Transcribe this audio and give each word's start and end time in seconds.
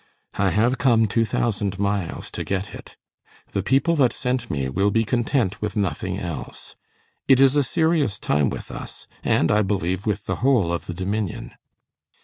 "I 0.39 0.49
have 0.49 0.79
come 0.79 1.05
two 1.05 1.25
thousand 1.25 1.77
miles 1.77 2.31
to 2.31 2.43
get 2.43 2.73
it. 2.73 2.97
The 3.51 3.61
people 3.61 3.95
that 3.97 4.11
sent 4.13 4.49
me 4.49 4.67
will 4.67 4.89
be 4.89 5.03
content 5.05 5.61
with 5.61 5.77
nothing 5.77 6.17
else. 6.17 6.75
It 7.27 7.39
is 7.39 7.55
a 7.55 7.61
serious 7.61 8.17
time 8.17 8.49
with 8.49 8.71
us, 8.71 9.05
and 9.23 9.51
I 9.51 9.61
believe 9.61 10.07
with 10.07 10.25
the 10.25 10.37
whole 10.37 10.73
of 10.73 10.87
the 10.87 10.95
Dominion." 10.95 11.51